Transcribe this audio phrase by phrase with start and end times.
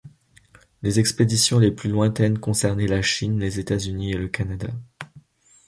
[0.81, 4.71] Les expéditions les plus lointaines concernaient la Chine, les États-Unis et le Canada.